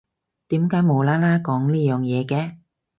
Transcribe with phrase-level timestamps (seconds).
[0.47, 2.55] 點解無啦啦講呢樣嘢嘅？